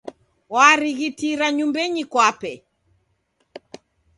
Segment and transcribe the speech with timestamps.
[0.53, 2.51] Warighitira nyumbenyi kwape.